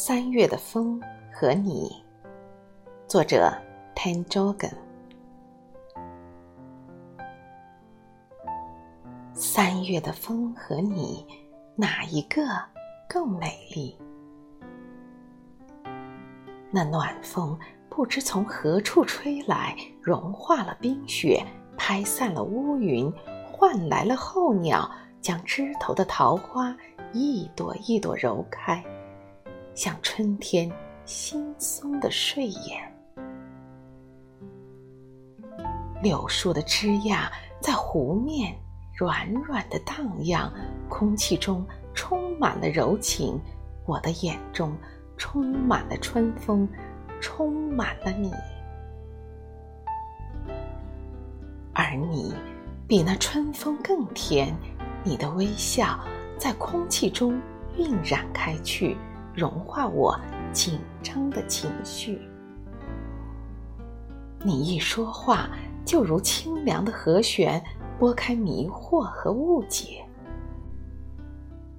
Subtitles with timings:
[0.00, 1.90] 三月的风和你，
[3.08, 3.52] 作者
[3.96, 4.72] Tan Jogan。
[9.34, 11.26] 三月的风和你，
[11.74, 12.42] 哪一个
[13.08, 13.98] 更美丽？
[16.70, 17.58] 那暖风
[17.90, 21.44] 不知从何处吹来，融化了冰雪，
[21.76, 23.12] 拍散了乌云，
[23.50, 24.88] 换来了候鸟，
[25.20, 26.72] 将枝头的桃花
[27.12, 28.80] 一朵一朵揉开。
[29.78, 30.68] 像春天
[31.06, 32.92] 惺忪的睡眼，
[36.02, 38.52] 柳树的枝桠在湖面
[38.96, 40.52] 软软的荡漾，
[40.88, 41.64] 空气中
[41.94, 43.40] 充满了柔情，
[43.86, 44.76] 我的眼中
[45.16, 46.68] 充满了春风，
[47.20, 48.32] 充满了你，
[51.72, 52.34] 而你
[52.88, 54.52] 比那春风更甜，
[55.04, 56.00] 你的微笑
[56.36, 57.40] 在空气中
[57.76, 58.96] 晕染开去。
[59.34, 60.18] 融化我
[60.52, 62.20] 紧张的情绪。
[64.44, 65.50] 你一说话，
[65.84, 67.62] 就如清凉的和弦，
[67.98, 70.04] 拨开迷惑和误解。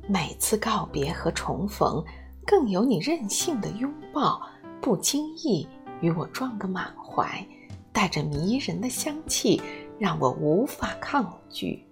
[0.08, 2.03] 每次告别和重逢，
[2.45, 4.41] 更有你任性的拥抱，
[4.81, 5.67] 不经意
[6.02, 7.45] 与我撞个满怀，
[7.94, 9.61] 带着迷人的香气，
[9.97, 11.86] 让我无法抗拒。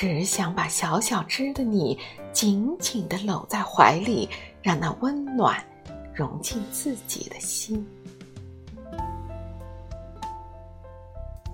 [0.00, 1.98] 只想把小小只的你
[2.32, 4.30] 紧紧地搂在怀里，
[4.62, 5.60] 让那温暖
[6.14, 7.84] 融进自己的心。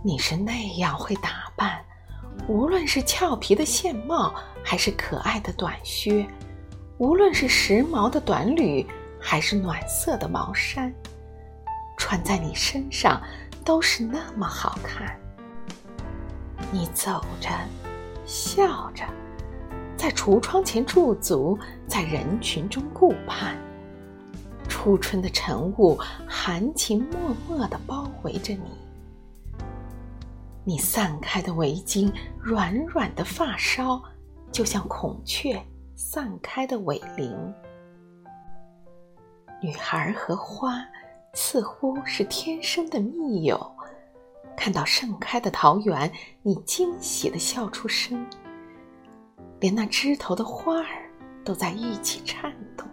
[0.03, 1.83] 你是那样会打扮，
[2.47, 6.27] 无论是俏皮的线帽，还是可爱的短靴；
[6.99, 8.87] 无论是时髦的短履，
[9.19, 10.93] 还是暖色的毛衫，
[11.97, 13.23] 穿在你身上
[13.65, 15.19] 都是那么好看。
[16.71, 17.49] 你走着。
[18.25, 19.05] 笑着，
[19.97, 23.57] 在橱窗前驻足，在人群中顾盼。
[24.69, 28.71] 初春的晨雾，含情脉脉地包围着你。
[30.65, 34.03] 你散开的围巾，软软的发梢，
[34.51, 35.63] 就像孔雀
[35.95, 37.31] 散开的尾翎。
[39.63, 40.83] 女孩和花，
[41.35, 43.74] 似乎是天生的密友。
[44.57, 46.11] 看到盛开的桃园，
[46.43, 48.27] 你惊喜的笑出声，
[49.61, 51.11] 连那枝头的花儿
[51.45, 52.89] 都在一起颤动。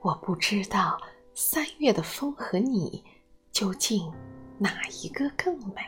[0.00, 1.00] 我不知道
[1.34, 3.04] 三月的风和你，
[3.50, 4.12] 究竟
[4.58, 5.82] 哪一个更美？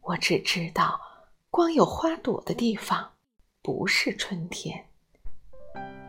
[0.00, 0.98] 我只知道，
[1.50, 3.10] 光有花朵的地方
[3.60, 4.86] 不是春天，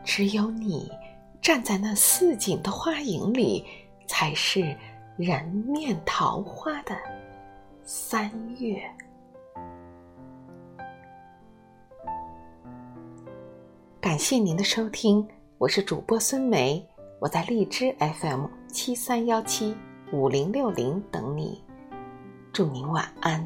[0.04, 0.90] 只有你
[1.42, 3.66] 站在那似锦的花影里，
[4.10, 4.76] 才是。
[5.20, 6.96] 人面桃花的
[7.84, 8.82] 三月，
[14.00, 15.28] 感谢您的收听，
[15.58, 16.82] 我是主播孙梅，
[17.20, 19.76] 我在荔枝 FM 七三幺七
[20.14, 21.62] 五零六零等你，
[22.54, 23.46] 祝您晚安。